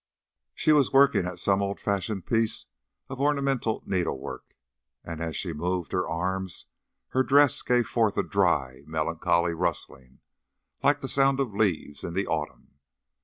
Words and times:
She 0.55 0.71
was 0.71 0.91
working 0.91 1.27
at 1.27 1.37
some 1.37 1.61
old 1.61 1.79
fashioned 1.79 2.25
piece 2.25 2.65
of 3.07 3.21
ornamental 3.21 3.83
needlework, 3.85 4.55
and 5.03 5.21
as 5.21 5.35
she 5.35 5.53
moved 5.53 5.91
her 5.91 6.09
arms 6.09 6.65
her 7.09 7.21
dress 7.21 7.61
gave 7.61 7.87
forth 7.87 8.17
a 8.17 8.23
dry, 8.23 8.81
melancholy 8.87 9.53
rustling, 9.53 10.17
like 10.81 11.01
the 11.01 11.07
sound 11.07 11.39
of 11.39 11.53
leaves 11.53 12.03
in 12.03 12.15
the 12.15 12.25
autumn. 12.25 12.79